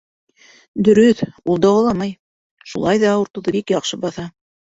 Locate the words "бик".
3.57-3.77